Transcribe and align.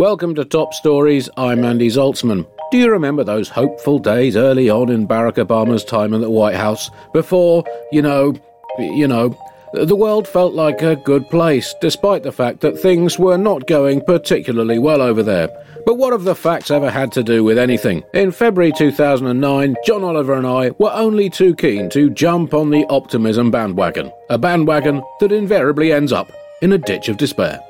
Welcome 0.00 0.34
to 0.36 0.46
Top 0.46 0.72
Stories. 0.72 1.28
I'm 1.36 1.62
Andy 1.62 1.88
Zaltzman. 1.88 2.48
Do 2.70 2.78
you 2.78 2.90
remember 2.90 3.22
those 3.22 3.50
hopeful 3.50 3.98
days 3.98 4.34
early 4.34 4.70
on 4.70 4.88
in 4.88 5.06
Barack 5.06 5.34
Obama's 5.34 5.84
time 5.84 6.14
in 6.14 6.22
the 6.22 6.30
White 6.30 6.54
House 6.54 6.88
before, 7.12 7.64
you 7.92 8.00
know, 8.00 8.34
you 8.78 9.06
know, 9.06 9.38
the 9.74 9.94
world 9.94 10.26
felt 10.26 10.54
like 10.54 10.80
a 10.80 10.96
good 10.96 11.28
place, 11.28 11.74
despite 11.82 12.22
the 12.22 12.32
fact 12.32 12.60
that 12.60 12.80
things 12.80 13.18
were 13.18 13.36
not 13.36 13.66
going 13.66 14.00
particularly 14.00 14.78
well 14.78 15.02
over 15.02 15.22
there. 15.22 15.50
But 15.84 15.98
what 15.98 16.14
have 16.14 16.24
the 16.24 16.34
facts 16.34 16.70
ever 16.70 16.90
had 16.90 17.12
to 17.12 17.22
do 17.22 17.44
with 17.44 17.58
anything? 17.58 18.02
In 18.14 18.32
February 18.32 18.72
2009, 18.72 19.76
John 19.84 20.02
Oliver 20.02 20.32
and 20.32 20.46
I 20.46 20.70
were 20.78 20.92
only 20.94 21.28
too 21.28 21.54
keen 21.54 21.90
to 21.90 22.08
jump 22.08 22.54
on 22.54 22.70
the 22.70 22.86
optimism 22.88 23.50
bandwagon. 23.50 24.10
A 24.30 24.38
bandwagon 24.38 25.02
that 25.20 25.30
invariably 25.30 25.92
ends 25.92 26.10
up 26.10 26.26
in 26.62 26.72
a 26.72 26.78
ditch 26.78 27.10
of 27.10 27.18
despair. 27.18 27.60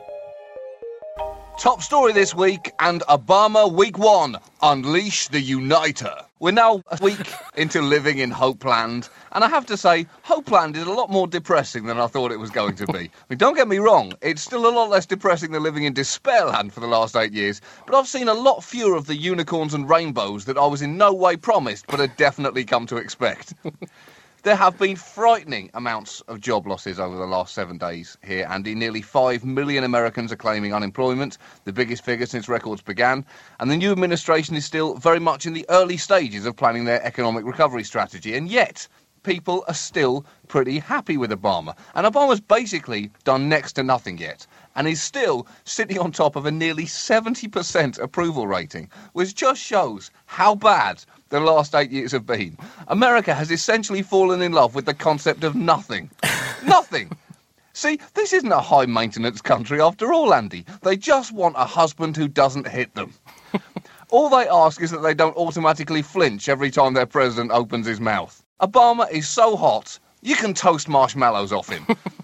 Top 1.61 1.83
story 1.83 2.15
this 2.15 2.35
week 2.35 2.73
and 2.79 3.03
Obama 3.03 3.71
week 3.71 3.99
one 3.99 4.39
unleash 4.63 5.29
the 5.29 5.43
uniter. 5.43 6.15
We're 6.39 6.53
now 6.53 6.83
a 6.91 6.99
week 7.03 7.35
into 7.55 7.83
living 7.83 8.17
in 8.17 8.31
Hopeland, 8.31 9.11
and 9.33 9.45
I 9.45 9.49
have 9.51 9.67
to 9.67 9.77
say, 9.77 10.07
Hopeland 10.25 10.75
is 10.75 10.87
a 10.87 10.91
lot 10.91 11.11
more 11.11 11.27
depressing 11.27 11.85
than 11.85 12.01
I 12.01 12.07
thought 12.07 12.33
it 12.33 12.39
was 12.39 12.49
going 12.49 12.77
to 12.77 12.87
be. 12.87 12.99
I 12.99 13.25
mean, 13.29 13.37
don't 13.37 13.57
get 13.57 13.69
me 13.69 13.77
wrong, 13.77 14.15
it's 14.23 14.41
still 14.41 14.67
a 14.67 14.73
lot 14.73 14.89
less 14.89 15.05
depressing 15.05 15.53
than 15.53 15.63
living 15.63 15.85
in 15.85 15.93
Despairland 15.93 16.73
for 16.73 16.81
the 16.81 16.87
last 16.87 17.15
eight 17.15 17.35
years, 17.35 17.61
but 17.85 17.95
I've 17.95 18.09
seen 18.09 18.29
a 18.29 18.33
lot 18.33 18.65
fewer 18.65 18.97
of 18.97 19.07
the 19.07 19.15
unicorns 19.15 19.75
and 19.75 19.87
rainbows 19.87 20.47
that 20.47 20.57
I 20.57 20.65
was 20.65 20.81
in 20.81 20.97
no 20.97 21.13
way 21.13 21.37
promised, 21.37 21.89
but 21.89 22.01
had 22.01 22.17
definitely 22.17 22.65
come 22.65 22.87
to 22.87 22.97
expect. 22.97 23.53
There 24.43 24.57
have 24.57 24.79
been 24.79 24.97
frightening 24.97 25.71
amounts 25.75 26.23
of 26.23 26.41
job 26.41 26.67
losses 26.67 26.99
over 26.99 27.15
the 27.15 27.27
last 27.27 27.53
seven 27.53 27.77
days 27.77 28.17
here, 28.25 28.47
Andy. 28.49 28.75
Nearly 28.75 29.03
5 29.03 29.45
million 29.45 29.85
Americans 29.85 30.33
are 30.33 30.37
claiming 30.37 30.73
unemployment, 30.73 31.37
the 31.65 31.75
biggest 31.75 32.03
figure 32.03 32.25
since 32.25 32.49
records 32.49 32.81
began. 32.81 33.27
And 33.59 33.71
the 33.71 33.77
new 33.77 33.93
administration 33.93 34.57
is 34.57 34.65
still 34.65 34.95
very 34.95 35.21
much 35.21 35.45
in 35.45 35.53
the 35.53 35.67
early 35.69 35.99
stages 35.99 36.47
of 36.47 36.57
planning 36.57 36.87
their 36.87 37.05
economic 37.05 37.45
recovery 37.45 37.85
strategy. 37.85 38.35
And 38.35 38.49
yet, 38.49 38.89
people 39.25 39.63
are 39.69 39.75
still 39.75 40.25
pretty 40.49 40.79
happy 40.79 41.19
with 41.19 41.33
Obama. 41.33 41.77
And 41.95 42.07
Obama's 42.07 42.41
basically 42.41 43.11
done 43.25 43.51
next 43.51 43.75
to 43.75 43.83
nothing 43.83 44.17
yet. 44.17 44.47
And 44.81 44.89
is 44.89 45.03
still 45.03 45.47
sitting 45.65 45.99
on 45.99 46.11
top 46.11 46.37
of 46.37 46.47
a 46.47 46.51
nearly 46.51 46.87
70% 46.87 47.99
approval 47.99 48.47
rating, 48.47 48.89
which 49.13 49.35
just 49.35 49.61
shows 49.61 50.11
how 50.25 50.55
bad 50.55 51.05
the 51.29 51.39
last 51.39 51.75
eight 51.75 51.91
years 51.91 52.13
have 52.13 52.25
been. 52.25 52.57
America 52.89 53.35
has 53.35 53.51
essentially 53.51 54.01
fallen 54.01 54.41
in 54.41 54.53
love 54.53 54.75
with 54.75 54.87
the 54.87 54.95
concept 54.95 55.45
of 55.45 55.55
nothing. 55.55 56.09
nothing! 56.65 57.15
See, 57.75 58.01
this 58.15 58.33
isn't 58.33 58.51
a 58.51 58.59
high 58.59 58.87
maintenance 58.87 59.43
country 59.43 59.83
after 59.83 60.15
all, 60.15 60.33
Andy. 60.33 60.65
They 60.81 60.97
just 60.97 61.31
want 61.31 61.57
a 61.59 61.67
husband 61.67 62.17
who 62.17 62.27
doesn't 62.27 62.67
hit 62.67 62.95
them. 62.95 63.13
all 64.09 64.31
they 64.31 64.49
ask 64.49 64.81
is 64.81 64.93
that 64.93 65.03
they 65.03 65.13
don't 65.13 65.37
automatically 65.37 66.01
flinch 66.01 66.49
every 66.49 66.71
time 66.71 66.95
their 66.95 67.05
president 67.05 67.51
opens 67.51 67.87
his 67.87 68.01
mouth. 68.01 68.43
Obama 68.63 69.11
is 69.11 69.29
so 69.29 69.59
hot, 69.59 69.99
you 70.23 70.37
can 70.37 70.55
toast 70.55 70.89
marshmallows 70.89 71.53
off 71.53 71.69
him. 71.69 71.87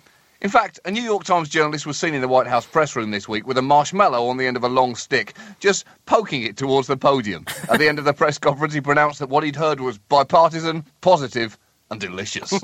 In 0.47 0.53
fact, 0.53 0.79
a 0.85 0.93
New 0.93 1.03
York 1.03 1.25
Times 1.25 1.49
journalist 1.49 1.87
was 1.87 1.99
seen 1.99 2.15
in 2.15 2.21
the 2.21 2.29
White 2.29 2.47
House 2.47 2.65
press 2.65 2.95
room 2.95 3.11
this 3.11 3.29
week 3.29 3.49
with 3.49 3.59
a 3.59 3.63
marshmallow 3.63 4.29
on 4.29 4.37
the 4.37 4.47
end 4.47 4.57
of 4.57 4.63
a 4.63 4.69
long 4.69 4.95
stick, 4.95 5.35
just 5.59 5.85
poking 6.05 6.45
it 6.45 6.57
towards 6.57 6.87
the 6.87 6.97
podium. 6.97 7.45
At 7.69 7.81
the 7.81 7.89
end 7.89 7.99
of 7.99 8.05
the 8.05 8.13
press 8.13 8.39
conference, 8.39 8.73
he 8.73 8.81
pronounced 8.81 9.19
that 9.19 9.29
what 9.29 9.43
he'd 9.43 9.57
heard 9.57 9.81
was 9.81 9.99
bipartisan, 9.99 10.85
positive, 11.01 11.59
and 11.91 12.01
delicious. 12.01 12.55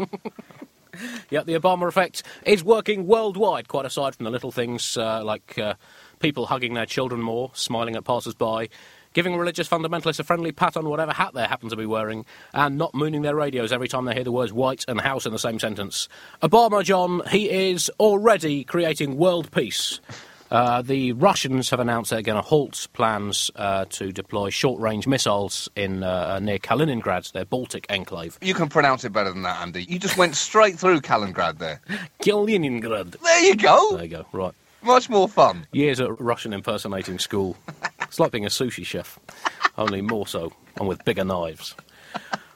Yeah, 1.31 1.43
the 1.43 1.55
Obama 1.55 1.89
effect 1.89 2.23
is 2.45 2.63
working 2.63 3.07
worldwide, 3.07 3.67
quite 3.67 3.87
aside 3.87 4.15
from 4.15 4.25
the 4.25 4.31
little 4.31 4.53
things 4.53 4.99
uh, 4.99 5.25
like 5.25 5.59
uh, 5.59 5.73
people 6.21 6.45
hugging 6.45 6.75
their 6.75 6.85
children 6.85 7.23
more, 7.23 7.51
smiling 7.55 7.97
at 7.97 8.05
passers 8.05 8.35
by, 8.35 8.69
giving 9.13 9.37
religious 9.37 9.69
fundamentalists 9.69 10.19
a 10.21 10.25
friendly 10.25 10.53
pat 10.53 10.77
on 10.77 10.89
whatever 10.89 11.13
hat 11.13 11.35
they 11.35 11.43
happen 11.45 11.69
to 11.69 11.77
be 11.77 11.87
wearing, 11.87 12.25
and 12.55 12.79
not 12.79 12.95
mooning 12.95 13.23
their 13.23 13.35
radios 13.37 13.73
every 13.73 13.89
time 13.89 14.05
they 14.05 14.15
hear 14.15 14.25
the 14.25 14.33
words 14.33 14.53
white 14.53 14.85
and 14.89 15.01
house 15.01 15.27
in 15.27 15.33
the 15.33 15.39
same 15.39 15.59
sentence. 15.59 16.09
Obama, 16.43 16.83
John, 16.85 17.23
he 17.31 17.51
is 17.71 17.91
already 18.01 18.65
creating 18.65 19.17
world 19.17 19.51
peace. 19.53 20.01
Uh, 20.51 20.83
the 20.83 21.13
Russians 21.13 21.71
have 21.71 21.81
announced 21.81 22.11
they're 22.11 22.21
going 22.21 22.37
to 22.37 22.47
halt 22.47 22.87
plans 22.93 23.51
uh, 23.57 23.87
to 23.89 24.13
deploy 24.13 24.51
short-range 24.51 25.07
missiles 25.07 25.71
in 25.75 26.03
uh, 26.03 26.39
near 26.41 26.59
Kaliningrad, 26.59 27.33
their 27.33 27.47
Baltic 27.47 27.87
enclave. 27.89 28.37
you 28.43 28.53
can 28.53 28.69
pronounce 28.69 29.03
it 29.05 29.15
better 29.15 29.33
than 29.33 29.43
that, 29.45 29.63
Andy. 29.63 29.85
You 29.85 29.99
just 29.99 30.19
went 30.19 30.37
straight 30.37 30.79
through 30.79 31.01
Kaliningrad 31.01 31.57
there. 31.57 31.81
Kaliningrad. 32.21 33.19
There 33.19 33.45
you 33.45 33.57
go. 33.57 33.97
There 33.97 34.05
you 34.05 34.11
go. 34.11 34.27
Right. 34.33 34.53
Much 34.83 35.09
more 35.09 35.27
fun. 35.27 35.67
Years 35.73 36.01
at 36.01 36.21
Russian 36.21 36.53
impersonating 36.53 37.19
school. 37.19 37.57
It's 38.13 38.21
like 38.21 38.31
being 38.31 38.45
a 38.45 38.51
sushi 38.51 38.85
chef, 38.85 39.19
only 39.79 40.03
more 40.03 40.27
so, 40.27 40.53
and 40.77 40.87
with 40.87 41.03
bigger 41.03 41.25
knives. 41.25 41.75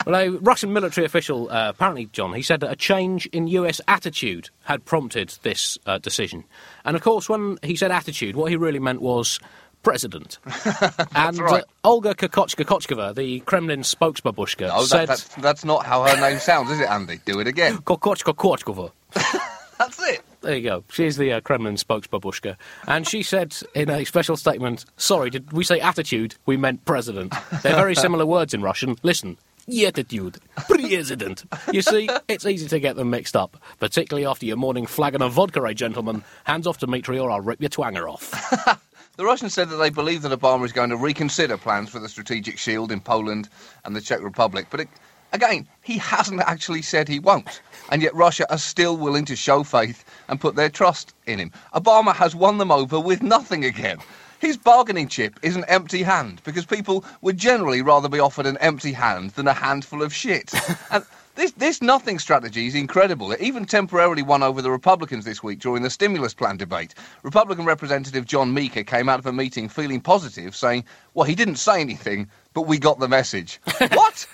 Well, 0.04 0.14
a 0.14 0.28
Russian 0.28 0.74
military 0.74 1.06
official, 1.06 1.50
uh, 1.50 1.70
apparently, 1.70 2.10
John, 2.12 2.34
he 2.34 2.42
said 2.42 2.60
that 2.60 2.70
a 2.70 2.76
change 2.76 3.24
in 3.28 3.46
US 3.48 3.80
attitude 3.88 4.50
had 4.64 4.84
prompted 4.84 5.30
this 5.44 5.78
uh, 5.86 5.96
decision. 5.96 6.44
And 6.84 6.94
of 6.94 7.00
course, 7.00 7.30
when 7.30 7.56
he 7.62 7.74
said 7.74 7.90
attitude, 7.90 8.36
what 8.36 8.50
he 8.50 8.56
really 8.56 8.78
meant 8.78 9.00
was 9.00 9.40
president. 9.82 10.40
and 11.14 11.38
right. 11.38 11.62
uh, 11.62 11.66
Olga 11.84 12.14
Kokochka-Kochkova, 12.14 13.14
the 13.14 13.40
Kremlin 13.40 13.80
spokesbabushka, 13.80 14.68
No, 14.68 14.82
said... 14.82 14.98
that, 14.98 15.08
that's, 15.08 15.34
that's 15.36 15.64
not 15.64 15.86
how 15.86 16.02
her 16.02 16.20
name 16.20 16.38
sounds, 16.38 16.70
is 16.70 16.80
it, 16.80 16.90
Andy? 16.90 17.18
Do 17.24 17.40
it 17.40 17.46
again. 17.46 17.78
Kokochka-Kochkova. 17.78 18.92
That's 19.78 20.02
it. 20.08 20.22
There 20.46 20.54
you 20.54 20.62
go. 20.62 20.84
She's 20.92 21.16
the 21.16 21.32
uh, 21.32 21.40
Kremlin 21.40 21.74
spokesbabushka. 21.74 22.54
And 22.86 23.04
she 23.04 23.24
said 23.24 23.56
in 23.74 23.90
a 23.90 24.04
special 24.04 24.36
statement, 24.36 24.84
sorry, 24.96 25.28
did 25.28 25.52
we 25.52 25.64
say 25.64 25.80
attitude? 25.80 26.36
We 26.46 26.56
meant 26.56 26.84
president. 26.84 27.34
They're 27.64 27.74
very 27.74 27.96
similar 27.96 28.24
words 28.24 28.54
in 28.54 28.62
Russian. 28.62 28.94
Listen. 29.02 29.38
Attitude. 29.68 30.38
President. 30.54 31.46
You 31.72 31.82
see, 31.82 32.08
it's 32.28 32.46
easy 32.46 32.68
to 32.68 32.78
get 32.78 32.94
them 32.94 33.10
mixed 33.10 33.34
up, 33.34 33.56
particularly 33.80 34.24
after 34.24 34.46
your 34.46 34.56
morning 34.56 34.86
flagon 34.86 35.20
of 35.20 35.32
vodka, 35.32 35.60
eh, 35.64 35.72
gentlemen? 35.72 36.22
Hands 36.44 36.64
off 36.64 36.78
Dimitri 36.78 37.18
or 37.18 37.32
I'll 37.32 37.40
rip 37.40 37.60
your 37.60 37.70
twanger 37.70 38.08
off. 38.08 38.80
The 39.16 39.24
Russians 39.24 39.54
said 39.54 39.70
that 39.70 39.76
they 39.76 39.88
believe 39.88 40.20
that 40.22 40.38
Obama 40.38 40.66
is 40.66 40.72
going 40.72 40.90
to 40.90 40.96
reconsider 40.98 41.56
plans 41.56 41.88
for 41.88 41.98
the 41.98 42.08
strategic 42.08 42.58
shield 42.58 42.92
in 42.92 43.00
Poland 43.00 43.48
and 43.86 43.96
the 43.96 44.02
Czech 44.02 44.20
Republic. 44.20 44.66
But 44.68 44.80
it, 44.80 44.88
again, 45.36 45.68
he 45.82 45.98
hasn't 45.98 46.40
actually 46.40 46.82
said 46.82 47.06
he 47.06 47.18
won't. 47.20 47.60
And 47.90 48.02
yet 48.02 48.14
Russia 48.14 48.50
are 48.50 48.58
still 48.58 48.96
willing 48.96 49.24
to 49.26 49.36
show 49.36 49.62
faith 49.62 50.04
and 50.28 50.40
put 50.40 50.56
their 50.56 50.70
trust 50.70 51.14
in 51.26 51.38
him. 51.38 51.52
Obama 51.74 52.14
has 52.14 52.34
won 52.34 52.58
them 52.58 52.72
over 52.72 52.98
with 52.98 53.22
nothing 53.22 53.64
again. 53.64 53.98
His 54.38 54.56
bargaining 54.56 55.08
chip 55.08 55.38
is 55.42 55.56
an 55.56 55.64
empty 55.68 56.02
hand 56.02 56.40
because 56.44 56.66
people 56.66 57.04
would 57.20 57.38
generally 57.38 57.82
rather 57.82 58.08
be 58.08 58.18
offered 58.18 58.46
an 58.46 58.58
empty 58.58 58.92
hand 58.92 59.30
than 59.30 59.46
a 59.46 59.52
handful 59.52 60.02
of 60.02 60.12
shit. 60.12 60.52
and 60.90 61.04
this, 61.36 61.52
this 61.52 61.82
nothing 61.82 62.18
strategy 62.18 62.66
is 62.66 62.74
incredible. 62.74 63.30
It 63.30 63.40
even 63.40 63.66
temporarily 63.66 64.22
won 64.22 64.42
over 64.42 64.62
the 64.62 64.70
Republicans 64.70 65.26
this 65.26 65.42
week 65.42 65.58
during 65.58 65.82
the 65.82 65.90
stimulus 65.90 66.32
plan 66.32 66.56
debate. 66.56 66.94
Republican 67.22 67.66
Representative 67.66 68.24
John 68.24 68.54
Meeker 68.54 68.84
came 68.84 69.08
out 69.08 69.18
of 69.18 69.26
a 69.26 69.32
meeting 69.32 69.68
feeling 69.68 70.00
positive, 70.00 70.56
saying, 70.56 70.84
Well, 71.12 71.24
he 71.26 71.34
didn't 71.34 71.56
say 71.56 71.80
anything, 71.80 72.28
but 72.54 72.62
we 72.62 72.78
got 72.78 72.98
the 72.98 73.08
message. 73.08 73.60
what? 73.92 74.26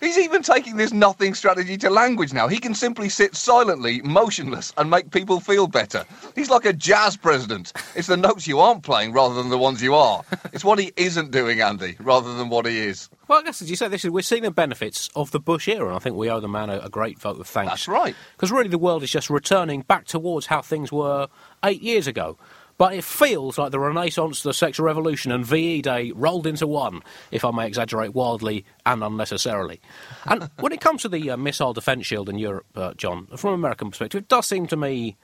He's 0.00 0.18
even 0.18 0.42
taking 0.42 0.76
this 0.76 0.92
nothing 0.92 1.34
strategy 1.34 1.76
to 1.78 1.90
language 1.90 2.32
now. 2.32 2.46
He 2.46 2.58
can 2.58 2.74
simply 2.74 3.08
sit 3.08 3.34
silently, 3.34 4.00
motionless, 4.02 4.72
and 4.76 4.88
make 4.88 5.10
people 5.10 5.40
feel 5.40 5.66
better. 5.66 6.04
He's 6.36 6.50
like 6.50 6.64
a 6.64 6.72
jazz 6.72 7.16
president. 7.16 7.72
It's 7.96 8.06
the 8.06 8.16
notes 8.16 8.46
you 8.46 8.60
aren't 8.60 8.84
playing 8.84 9.12
rather 9.12 9.34
than 9.34 9.48
the 9.48 9.58
ones 9.58 9.82
you 9.82 9.94
are. 9.94 10.22
It's 10.52 10.64
what 10.64 10.78
he 10.78 10.92
isn't 10.96 11.32
doing, 11.32 11.60
Andy, 11.60 11.96
rather 12.00 12.34
than 12.34 12.48
what 12.48 12.66
he 12.66 12.78
is. 12.78 13.10
Well, 13.26 13.40
I 13.40 13.42
guess 13.42 13.60
as 13.60 13.70
you 13.70 13.76
say, 13.76 13.88
this 13.88 14.04
is 14.04 14.10
we're 14.10 14.22
seeing 14.22 14.44
the 14.44 14.50
benefits 14.50 15.10
of 15.16 15.32
the 15.32 15.40
Bush 15.40 15.68
era, 15.68 15.88
and 15.88 15.96
I 15.96 15.98
think 15.98 16.16
we 16.16 16.30
owe 16.30 16.40
the 16.40 16.48
man 16.48 16.70
a, 16.70 16.78
a 16.78 16.88
great 16.88 17.18
vote 17.18 17.38
of 17.40 17.46
thanks. 17.46 17.70
That's 17.70 17.88
right. 17.88 18.14
Because 18.36 18.52
really, 18.52 18.68
the 18.68 18.78
world 18.78 19.02
is 19.02 19.10
just 19.10 19.28
returning 19.28 19.82
back 19.82 20.06
towards 20.06 20.46
how 20.46 20.62
things 20.62 20.92
were 20.92 21.28
eight 21.64 21.82
years 21.82 22.06
ago. 22.06 22.38
But 22.78 22.94
it 22.94 23.02
feels 23.04 23.58
like 23.58 23.72
the 23.72 23.80
Renaissance, 23.80 24.42
the 24.42 24.54
sexual 24.54 24.86
revolution, 24.86 25.32
and 25.32 25.44
VE 25.44 25.82
Day 25.82 26.12
rolled 26.14 26.46
into 26.46 26.66
one, 26.66 27.02
if 27.32 27.44
I 27.44 27.50
may 27.50 27.66
exaggerate 27.66 28.14
wildly 28.14 28.64
and 28.86 29.02
unnecessarily. 29.02 29.80
And 30.24 30.48
when 30.60 30.72
it 30.72 30.80
comes 30.80 31.02
to 31.02 31.08
the 31.08 31.30
uh, 31.30 31.36
missile 31.36 31.72
defence 31.72 32.06
shield 32.06 32.28
in 32.28 32.38
Europe, 32.38 32.66
uh, 32.76 32.94
John, 32.94 33.26
from 33.36 33.50
an 33.50 33.54
American 33.56 33.90
perspective, 33.90 34.22
it 34.22 34.28
does 34.28 34.46
seem 34.46 34.68
to 34.68 34.76
me 34.76 35.16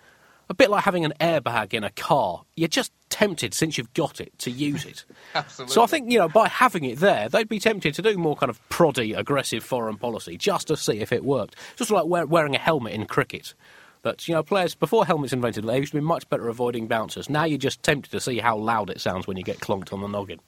a 0.48 0.54
bit 0.54 0.68
like 0.68 0.84
having 0.84 1.04
an 1.04 1.14
airbag 1.20 1.72
in 1.72 1.84
a 1.84 1.90
car. 1.90 2.44
You're 2.56 2.68
just 2.68 2.92
tempted, 3.08 3.54
since 3.54 3.78
you've 3.78 3.94
got 3.94 4.20
it, 4.20 4.36
to 4.40 4.50
use 4.50 4.84
it. 4.84 5.04
Absolutely. 5.34 5.72
So 5.74 5.82
I 5.82 5.86
think, 5.86 6.10
you 6.10 6.18
know, 6.18 6.28
by 6.28 6.48
having 6.48 6.84
it 6.84 6.98
there, 6.98 7.28
they'd 7.28 7.48
be 7.48 7.60
tempted 7.60 7.94
to 7.94 8.02
do 8.02 8.18
more 8.18 8.36
kind 8.36 8.50
of 8.50 8.60
proddy, 8.68 9.16
aggressive 9.16 9.64
foreign 9.64 9.96
policy 9.96 10.36
just 10.36 10.66
to 10.68 10.76
see 10.76 11.00
if 11.00 11.12
it 11.12 11.24
worked. 11.24 11.56
Just 11.76 11.90
like 11.90 12.06
wear, 12.06 12.26
wearing 12.26 12.54
a 12.54 12.58
helmet 12.58 12.92
in 12.92 13.06
cricket. 13.06 13.54
But, 14.04 14.28
you 14.28 14.34
know, 14.34 14.42
players, 14.42 14.74
before 14.74 15.06
helmets 15.06 15.32
invented, 15.32 15.64
they 15.64 15.78
used 15.78 15.92
to 15.92 15.98
be 15.98 16.04
much 16.04 16.28
better 16.28 16.50
avoiding 16.50 16.86
bouncers. 16.86 17.30
Now 17.30 17.44
you're 17.44 17.56
just 17.56 17.82
tempted 17.82 18.10
to 18.10 18.20
see 18.20 18.38
how 18.38 18.54
loud 18.54 18.90
it 18.90 19.00
sounds 19.00 19.26
when 19.26 19.38
you 19.38 19.42
get 19.42 19.60
clonked 19.60 19.94
on 19.94 20.02
the 20.02 20.08
noggin. 20.08 20.40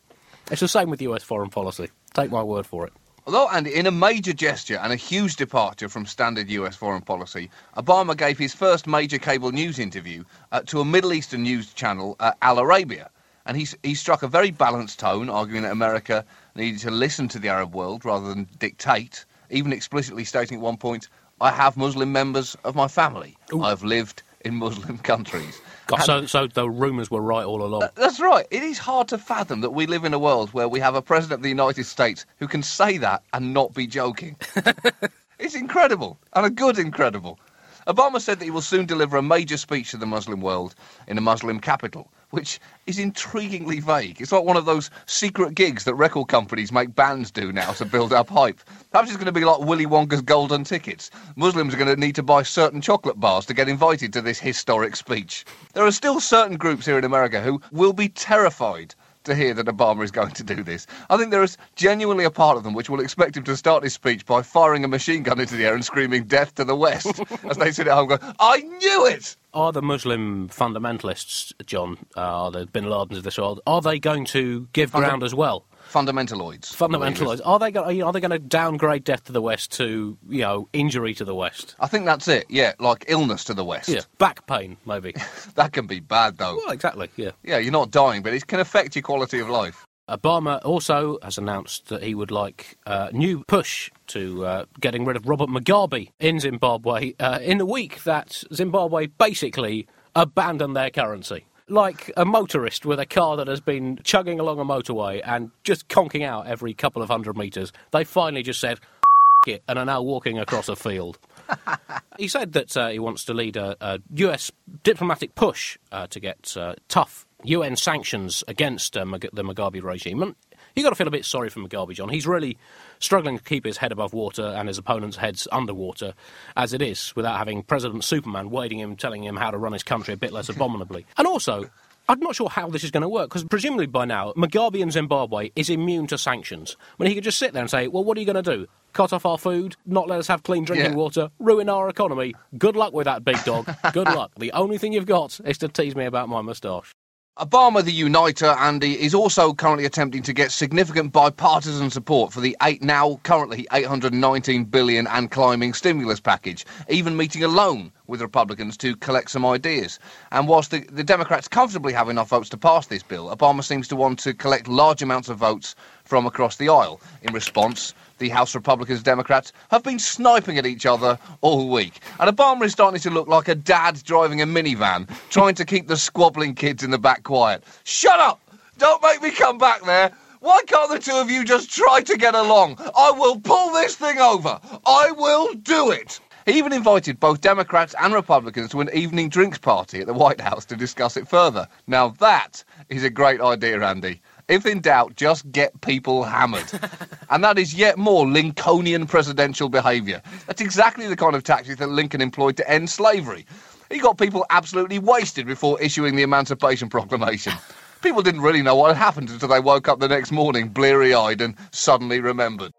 It's 0.51 0.61
the 0.61 0.69
same 0.69 0.91
with 0.91 1.01
US 1.01 1.23
foreign 1.23 1.49
policy. 1.49 1.89
Take 2.13 2.31
my 2.31 2.43
word 2.43 2.67
for 2.67 2.87
it. 2.87 2.93
Although, 3.27 3.49
Andy, 3.49 3.75
in 3.75 3.87
a 3.87 3.91
major 3.91 4.35
gesture 4.35 4.77
and 4.77 4.93
a 4.93 4.97
huge 4.97 5.37
departure 5.37 5.89
from 5.89 6.05
standard 6.05 6.51
US 6.51 6.77
foreign 6.77 7.01
policy, 7.01 7.49
Obama 7.79 8.15
gave 8.15 8.37
his 8.37 8.55
first 8.55 8.87
major 8.87 9.17
cable 9.17 9.53
news 9.53 9.79
interview 9.79 10.23
uh, 10.53 10.61
to 10.67 10.81
a 10.81 10.85
Middle 10.85 11.15
Eastern 11.15 11.43
news 11.43 11.73
channel, 11.73 12.15
uh, 12.21 12.33
Al 12.43 12.59
Arabiya. 12.59 13.09
And 13.47 13.57
he, 13.57 13.67
he 13.83 13.95
struck 13.95 14.23
a 14.23 14.29
very 14.29 14.51
balanced 14.51 14.99
tone, 14.99 15.31
arguing 15.31 15.63
that 15.63 15.73
America 15.73 16.27
needed 16.55 16.81
to 16.81 16.91
listen 16.91 17.27
to 17.29 17.39
the 17.39 17.49
Arab 17.49 17.75
world 17.75 18.05
rather 18.05 18.29
than 18.29 18.49
dictate, 18.59 19.25
even 19.49 19.73
explicitly 19.73 20.25
stating 20.25 20.59
at 20.59 20.63
one 20.63 20.77
point, 20.77 21.09
I 21.41 21.51
have 21.51 21.77
Muslim 21.77 22.13
members 22.13 22.57
of 22.65 22.75
my 22.75 22.89
family. 22.89 23.37
I've 23.63 23.83
lived 23.83 24.23
in 24.45 24.55
Muslim 24.55 24.99
countries. 24.99 25.61
God, 25.87 25.99
so, 25.99 26.27
so 26.27 26.47
the 26.47 26.69
rumours 26.71 27.11
were 27.11 27.21
right 27.21 27.45
all 27.45 27.63
along. 27.63 27.89
That's 27.95 28.21
right. 28.21 28.47
It 28.51 28.63
is 28.63 28.79
hard 28.79 29.09
to 29.09 29.19
fathom 29.19 29.61
that 29.61 29.71
we 29.71 29.87
live 29.87 30.05
in 30.05 30.15
a 30.15 30.19
world 30.19 30.53
where 30.55 30.69
we 30.69 30.81
have 30.81 30.95
a 30.95 31.03
president 31.03 31.41
of 31.41 31.43
the 31.43 31.49
United 31.49 31.85
States 31.85 32.25
who 32.39 32.49
can 32.49 32.63
say 32.63 32.99
that 32.99 33.23
and 33.33 33.53
not 33.53 33.75
be 33.75 33.87
joking. 33.87 34.37
it's 35.39 35.55
incredible, 35.55 36.19
and 36.35 36.47
a 36.47 36.51
good 36.51 36.79
incredible. 36.79 37.39
Obama 37.87 38.21
said 38.21 38.39
that 38.41 38.45
he 38.45 38.51
will 38.51 38.63
soon 38.63 38.87
deliver 38.87 39.17
a 39.17 39.23
major 39.23 39.57
speech 39.57 39.91
to 39.93 39.97
the 39.97 40.07
Muslim 40.07 40.41
world 40.41 40.75
in 41.07 41.19
a 41.19 41.21
Muslim 41.21 41.61
capital, 41.61 42.11
which 42.37 42.61
is 42.87 42.99
intriguingly 42.99 43.83
vague. 43.83 44.21
It's 44.21 44.31
like 44.31 44.45
one 44.45 44.59
of 44.59 44.67
those 44.67 44.91
secret 45.07 45.55
gigs 45.55 45.85
that 45.85 45.95
record 45.95 46.29
companies 46.29 46.71
make 46.71 46.95
bands 46.95 47.31
do 47.31 47.51
now 47.51 47.73
to 47.73 47.87
build 47.87 48.13
up 48.13 48.29
hype. 48.29 48.61
Perhaps 48.93 49.09
it's 49.09 49.17
going 49.17 49.25
to 49.25 49.33
be 49.33 49.47
like 49.47 49.61
Willy 49.61 49.87
Wonka's 49.87 50.21
golden 50.21 50.63
tickets. 50.63 51.11
Muslims 51.35 51.73
are 51.73 51.79
going 51.79 51.93
to 51.93 51.99
need 51.99 52.15
to 52.15 52.23
buy 52.23 52.43
certain 52.43 52.83
chocolate 52.83 53.19
bars 53.19 53.47
to 53.47 53.55
get 53.55 53.71
invited 53.71 54.13
to 54.13 54.21
this 54.21 54.39
historic 54.39 54.97
speech. 54.97 55.47
There 55.73 55.87
are 55.87 55.91
still 55.91 56.21
certain 56.21 56.59
groups 56.59 56.85
here 56.85 56.99
in 56.99 57.05
America 57.05 57.41
who 57.41 57.63
will 57.73 57.95
be 57.95 58.11
terrified 58.11 58.95
to 59.27 59.35
hear 59.35 59.55
that 59.55 59.67
Obama 59.67 60.03
is 60.03 60.11
going 60.11 60.33
to 60.33 60.43
do 60.43 60.63
this. 60.63 60.87
I 61.11 61.17
think 61.17 61.31
there 61.31 61.43
is 61.43 61.57
genuinely 61.75 62.25
a 62.25 62.31
part 62.31 62.57
of 62.57 62.65
them 62.65 62.75
which 62.75 62.89
will 62.89 63.01
expect 63.01 63.37
him 63.37 63.45
to 63.45 63.57
start 63.57 63.85
his 63.85 63.93
speech 63.93 64.25
by 64.27 64.43
firing 64.43 64.85
a 64.85 64.89
machine 64.89 65.23
gun 65.23 65.39
into 65.39 65.57
the 65.57 65.67
air 65.67 65.75
and 65.75 65.85
screaming 65.85 66.25
"Death 66.25 66.55
to 66.57 66.65
the 66.65 66.77
West" 66.77 67.21
as 67.49 67.57
they 67.59 67.71
sit 67.71 67.87
at 67.87 67.95
home 67.95 68.09
going, 68.09 68.21
"I 68.41 68.59
knew 68.61 69.07
it." 69.07 69.37
Are 69.53 69.73
the 69.73 69.83
Muslim 69.83 70.49
fundamentalists, 70.49 71.53
John, 71.65 71.99
uh, 72.17 72.21
are 72.21 72.51
the 72.51 72.67
Bin 72.67 72.85
Ladens 72.85 73.19
of 73.19 73.23
this 73.23 73.39
world, 73.39 73.61
are 73.67 73.81
they 73.81 73.99
going 73.99 74.27
to 74.27 74.69
give 74.73 74.93
ground 74.93 75.23
as 75.23 75.35
well? 75.35 75.65
Fundamentaloids. 75.93 76.75
Fundamentaloids. 76.75 77.41
Are 77.45 77.59
they 77.59 77.71
going? 77.71 78.03
Are 78.03 78.13
they 78.13 78.21
going 78.21 78.31
to 78.31 78.39
downgrade 78.39 79.05
death 79.05 79.25
to 79.25 79.33
the 79.33 79.43
West 79.43 79.73
to 79.73 80.17
you 80.29 80.41
know 80.41 80.69
injury 80.73 81.15
to 81.15 81.25
the 81.25 81.35
West? 81.35 81.75
I 81.81 81.87
think 81.87 82.05
that's 82.05 82.29
it. 82.29 82.47
Yeah, 82.49 82.73
like 82.79 83.05
illness 83.09 83.45
to 83.45 83.55
the 83.55 83.65
West. 83.65 83.89
Yeah, 83.89 84.03
back 84.19 84.47
pain 84.47 84.77
maybe. 84.87 85.15
That 85.55 85.73
can 85.73 85.87
be 85.87 86.01
bad 86.01 86.37
though. 86.39 86.57
well, 86.57 86.71
exactly. 86.71 87.09
Yeah. 87.17 87.31
Yeah, 87.43 87.59
you're 87.59 87.73
not 87.73 87.91
dying, 87.91 88.23
but 88.23 88.35
it 88.35 88.47
can 88.47 88.61
affect 88.61 88.95
your 88.95 89.03
quality 89.03 89.39
of 89.39 89.49
life. 89.49 89.87
Obama 90.09 90.65
also 90.65 91.19
has 91.23 91.37
announced 91.39 91.89
that 91.89 92.03
he 92.03 92.15
would 92.15 92.31
like 92.31 92.77
a 92.87 93.11
new 93.13 93.43
push 93.45 93.91
to 94.09 94.45
uh, 94.47 94.65
getting 94.81 95.05
rid 95.05 95.17
of 95.17 95.27
Robert 95.27 95.49
Mugabe 95.49 96.11
in 96.21 96.39
Zimbabwe 96.39 97.15
uh, 97.19 97.39
in 97.43 97.59
the 97.59 97.67
week 97.67 98.05
that 98.05 98.45
Zimbabwe 98.53 99.07
basically 99.07 99.87
abandoned 100.15 100.77
their 100.77 100.91
currency. 100.91 101.47
Like 101.69 102.13
a 102.17 102.25
motorist 102.25 102.87
with 102.87 103.01
a 103.01 103.07
car 103.07 103.37
that 103.37 103.49
has 103.49 103.61
been 103.61 103.99
chugging 104.05 104.39
along 104.39 104.61
a 104.61 104.65
motorway 104.65 105.21
and 105.25 105.51
just 105.65 105.89
conking 105.89 106.23
out 106.23 106.47
every 106.47 106.73
couple 106.75 107.03
of 107.03 107.09
hundred 107.09 107.37
metres, 107.37 107.73
they 107.91 108.05
finally 108.05 108.45
just 108.45 108.61
said, 108.61 108.79
"F- 108.79 109.49
it, 109.49 109.63
and 109.67 109.77
are 109.77 109.85
now 109.85 110.01
walking 110.01 110.39
across 110.39 110.69
a 110.69 110.77
field. 110.77 111.19
he 112.19 112.29
said 112.29 112.53
that 112.53 112.77
uh, 112.77 112.89
he 112.89 113.01
wants 113.01 113.25
to 113.25 113.35
lead 113.35 113.57
a, 113.57 113.77
a 113.81 114.01
US 114.15 114.53
diplomatic 114.85 115.35
push 115.35 115.77
uh, 115.91 116.07
to 116.07 116.21
get 116.21 116.57
uh, 116.57 116.77
tough 116.89 117.27
UN 117.43 117.77
sanctions 117.77 118.43
against 118.49 118.97
uh, 118.97 119.05
the 119.05 119.43
Mugabe 119.45 119.83
regime. 119.83 120.37
You 120.77 120.83
got 120.83 120.91
to 120.91 120.95
feel 120.95 121.09
a 121.09 121.11
bit 121.11 121.25
sorry 121.25 121.49
for 121.49 121.61
Mugabe, 121.61 121.95
John. 121.95 122.11
He's 122.11 122.27
really 122.27 122.59
struggling 122.99 123.39
to 123.39 123.43
keep 123.43 123.65
his 123.65 123.79
head 123.79 123.93
above 123.93 124.13
water 124.13 124.45
and 124.45 124.69
his 124.69 124.77
opponents' 124.77 125.17
heads 125.17 125.49
underwater, 125.51 126.13
as 126.55 126.75
it 126.75 126.83
is, 126.83 127.17
without 127.17 127.39
having 127.39 127.63
President 127.63 128.05
Superman 128.05 128.51
wading 128.51 128.81
him, 128.81 128.95
telling 128.95 129.25
him 129.25 129.37
how 129.37 129.51
to 129.51 129.57
run 129.57 129.73
his 129.73 129.83
country 129.83 130.13
a 130.13 130.19
bit 130.19 130.33
less 130.33 130.51
abominably. 130.51 131.07
And 131.17 131.27
also. 131.27 131.71
I'm 132.09 132.21
not 132.21 132.37
sure 132.37 132.49
how 132.49 132.69
this 132.69 132.85
is 132.85 132.93
going 132.93 133.03
to 133.03 133.09
work 133.09 133.31
because 133.31 133.43
presumably 133.43 133.87
by 133.87 134.05
now 134.05 134.33
Mugabe 134.37 134.77
in 134.79 134.93
Zimbabwe 134.93 135.51
is 135.57 135.69
immune 135.69 136.07
to 136.07 136.17
sanctions. 136.17 136.77
I 136.81 137.03
mean, 137.03 137.09
he 137.09 137.17
could 137.17 137.25
just 137.25 137.37
sit 137.37 137.53
there 137.53 137.63
and 137.63 137.69
say, 137.69 137.89
"Well, 137.89 138.05
what 138.05 138.17
are 138.17 138.21
you 138.21 138.27
going 138.33 138.41
to 138.45 138.57
do? 138.59 138.69
Cut 138.93 139.13
off 139.13 139.27
our 139.27 139.37
food? 139.39 139.75
Not 139.87 140.07
let 140.07 140.21
us 140.21 140.29
have 140.29 140.45
clean 140.45 140.63
drinking 140.65 140.93
Yeah. 140.93 140.97
water? 140.97 141.31
Ruin 141.41 141.69
our 141.69 141.89
economy? 141.89 142.35
Good 142.57 142.77
luck 142.77 142.93
with 142.93 143.07
that, 143.07 143.25
big 143.25 143.43
dog. 143.43 143.69
Good 143.93 144.07
luck. 144.07 144.31
The 144.39 144.53
only 144.53 144.79
thing 144.79 144.93
you've 144.93 145.05
got 145.07 145.41
is 145.45 145.59
to 145.59 145.67
tease 145.69 145.97
me 145.97 146.05
about 146.05 146.29
my 146.29 146.43
moustache." 146.43 146.93
Obama, 147.39 147.85
the 147.85 147.93
uniter, 147.93 148.47
Andy, 148.47 148.99
is 148.99 149.15
also 149.15 149.53
currently 149.53 149.85
attempting 149.85 150.23
to 150.23 150.33
get 150.33 150.51
significant 150.51 151.13
bipartisan 151.13 151.91
support 151.91 152.33
for 152.33 152.41
the 152.41 152.57
eight 152.63 152.83
now 152.83 153.21
currently 153.25 153.67
819 153.75 154.65
billion 154.65 155.07
and 155.09 155.31
climbing 155.31 155.75
stimulus 155.75 156.19
package, 156.19 156.65
even 156.89 157.15
meeting 157.15 157.45
alone 157.45 157.93
with 158.07 158.23
Republicans 158.23 158.75
to 158.79 158.97
collect 158.97 159.31
some 159.31 159.45
ideas. 159.45 159.99
And 160.33 160.49
whilst 160.49 160.71
the, 160.71 160.79
the 160.91 161.05
Democrats 161.05 161.47
comfortably 161.47 161.93
have 161.93 162.09
enough 162.09 162.31
votes 162.31 162.49
to 162.49 162.57
pass 162.57 162.87
this 162.87 163.03
bill, 163.03 163.29
Obama 163.29 163.63
seems 163.63 163.87
to 163.89 163.97
want 163.97 164.19
to 164.21 164.33
collect 164.33 164.67
large 164.67 165.03
amounts 165.03 165.29
of 165.29 165.37
votes 165.37 165.75
from 166.05 166.25
across 166.25 166.57
the 166.57 166.71
aisle. 166.71 167.03
In 167.21 167.35
response, 167.35 167.93
the 168.19 168.29
House 168.29 168.55
Republicans 168.55 169.03
Democrats 169.03 169.53
have 169.71 169.83
been 169.83 169.99
sniping 169.99 170.59
at 170.59 170.67
each 170.67 170.87
other 170.87 171.19
all 171.41 171.69
week. 171.69 172.01
And 172.19 172.35
Obama 172.35 172.65
is 172.65 172.73
starting 172.73 173.01
to 173.01 173.11
look 173.11 173.29
like 173.29 173.49
a 173.49 173.55
dad 173.55 174.03
driving 174.05 174.43
a 174.43 174.47
minivan, 174.47 175.09
trying 175.31 175.55
to 175.57 175.65
keep 175.65 175.89
the 175.89 175.97
squabbling 175.97 176.55
kids 176.55 176.83
in 176.83 176.91
the 176.91 176.99
back 176.99 177.23
quiet. 177.23 177.65
Shut 177.85 178.19
up! 178.21 178.41
Don't 178.79 179.03
make 179.03 179.23
me 179.23 179.31
come 179.31 179.59
back 179.59 179.83
there! 179.85 180.13
Why 180.41 180.63
can't 180.67 180.91
the 180.91 180.99
two 180.99 181.17
of 181.17 181.31
you 181.31 181.45
just 181.45 181.75
try 181.75 182.03
to 182.03 182.17
get 182.17 182.35
along? 182.35 182.77
I 182.79 183.11
will 183.11 183.41
pull 183.41 183.73
this 183.73 183.97
thing 183.97 184.19
over! 184.19 184.61
I 184.87 185.11
will 185.13 185.55
do 185.55 185.91
it! 185.91 186.21
He 186.47 186.59
even 186.59 186.73
invited 186.73 187.19
both 187.19 187.41
Democrats 187.41 187.97
and 188.01 188.15
Republicans 188.15 188.71
to 188.71 188.81
an 188.81 188.89
evening 188.95 189.29
drinks 189.29 189.59
party 189.59 190.01
at 190.01 190.07
the 190.07 190.15
White 190.15 190.41
House 190.41 190.65
to 190.67 190.77
discuss 190.77 191.17
it 191.17 191.27
further. 191.27 191.67
Now 191.89 192.11
that 192.21 192.63
is 192.89 193.03
a 193.03 193.11
great 193.11 193.41
idea, 193.41 193.83
Andy. 193.83 194.23
If 194.49 194.65
in 194.65 194.81
doubt, 194.81 195.17
just 195.17 195.51
get 195.51 195.81
people 195.81 196.23
hammered. 196.23 196.71
and 197.31 197.43
that 197.43 197.59
is 197.59 197.75
yet 197.75 197.99
more 197.99 198.27
Lincolnian 198.27 199.09
presidential 199.09 199.69
behaviour. 199.69 200.23
That's 200.47 200.61
exactly 200.61 201.09
the 201.09 201.17
kind 201.17 201.35
of 201.35 201.43
tactic 201.43 201.79
that 201.79 201.89
Lincoln 201.89 202.21
employed 202.21 202.57
to 202.59 202.71
end 202.71 202.89
slavery. 202.89 203.45
He 203.91 203.99
got 203.99 204.19
people 204.19 204.47
absolutely 204.51 205.01
wasted 205.01 205.47
before 205.47 205.81
issuing 205.81 206.15
the 206.15 206.23
Emancipation 206.23 206.89
Proclamation. 206.89 207.55
People 208.03 208.23
didn't 208.23 208.43
really 208.43 208.63
know 208.63 208.77
what 208.77 208.95
had 208.95 209.03
happened 209.03 209.31
until 209.31 209.49
they 209.49 209.59
woke 209.59 209.89
up 209.89 209.99
the 209.99 210.09
next 210.09 210.31
morning 210.31 210.69
bleary 210.69 211.13
eyed 211.13 211.41
and 211.41 211.57
suddenly 211.73 212.21
remembered. 212.21 212.73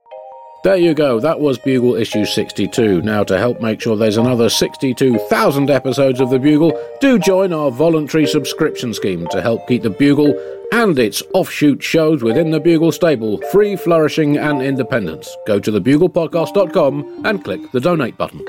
There 0.68 0.76
you 0.76 0.94
go, 0.94 1.22
that 1.22 1.40
was 1.40 1.58
Bugle 1.58 1.96
issue 1.96 2.26
62. 2.26 3.02
Now, 3.02 3.24
to 3.24 3.38
help 3.38 3.62
make 3.62 3.80
sure 3.80 3.96
there's 3.96 4.18
another 4.18 4.50
62,000 4.50 5.70
episodes 5.70 6.20
of 6.20 6.30
The 6.30 6.40
Bugle, 6.40 6.78
do 7.00 7.18
join 7.18 7.54
our 7.54 7.72
voluntary 7.72 8.28
subscription 8.28 8.94
scheme 8.94 9.30
to 9.30 9.42
help 9.42 9.66
keep 9.66 9.84
The 9.84 9.90
Bugle 9.90 10.38
and 10.74 11.00
its 11.00 11.24
offshoot 11.34 11.82
shows 11.82 12.22
within 12.22 12.52
the 12.52 12.60
Bugle 12.60 12.92
stable 12.92 13.42
free, 13.50 13.78
flourishing, 13.78 14.36
and 14.36 14.62
independent. 14.62 15.26
Go 15.46 15.58
to 15.58 15.72
thebuglepodcast.com 15.72 17.26
and 17.26 17.46
click 17.46 17.72
the 17.72 17.80
donate 17.80 18.18
button. 18.18 18.46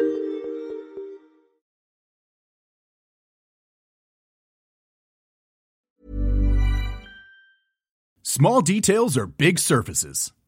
Small 8.24 8.60
details 8.60 9.16
are 9.16 9.28
big 9.28 9.60
surfaces. 9.60 10.32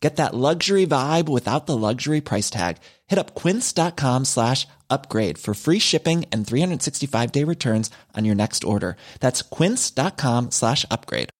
Get 0.00 0.16
that 0.16 0.34
luxury 0.34 0.86
vibe 0.86 1.28
without 1.28 1.66
the 1.66 1.76
luxury 1.76 2.20
price 2.20 2.50
tag. 2.50 2.76
Hit 3.08 3.18
up 3.18 3.34
quince.com 3.34 4.26
slash 4.26 4.66
upgrade 4.88 5.38
for 5.38 5.54
free 5.54 5.80
shipping 5.80 6.24
and 6.30 6.46
365 6.46 7.32
day 7.32 7.44
returns 7.44 7.90
on 8.16 8.24
your 8.24 8.36
next 8.36 8.62
order. 8.64 8.96
That's 9.20 9.42
quince.com 9.42 10.50
slash 10.52 10.86
upgrade. 10.90 11.30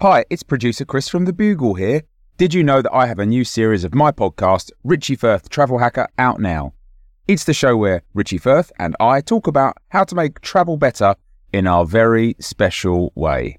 Hi, 0.00 0.24
it's 0.28 0.42
producer 0.42 0.84
Chris 0.84 1.08
from 1.08 1.24
The 1.24 1.32
Bugle 1.32 1.74
here. 1.74 2.02
Did 2.36 2.52
you 2.52 2.64
know 2.64 2.82
that 2.82 2.92
I 2.92 3.06
have 3.06 3.20
a 3.20 3.26
new 3.26 3.44
series 3.44 3.84
of 3.84 3.94
my 3.94 4.10
podcast, 4.10 4.72
Richie 4.82 5.14
Firth 5.14 5.48
Travel 5.48 5.78
Hacker, 5.78 6.08
out 6.18 6.40
now? 6.40 6.74
It's 7.28 7.44
the 7.44 7.54
show 7.54 7.76
where 7.76 8.02
Richie 8.12 8.38
Firth 8.38 8.72
and 8.76 8.96
I 8.98 9.20
talk 9.20 9.46
about 9.46 9.76
how 9.90 10.02
to 10.02 10.16
make 10.16 10.40
travel 10.40 10.76
better 10.76 11.14
in 11.52 11.68
our 11.68 11.86
very 11.86 12.34
special 12.40 13.12
way. 13.14 13.58